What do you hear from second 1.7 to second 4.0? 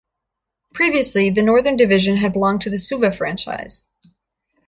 Division had belonged to the Suva franchise.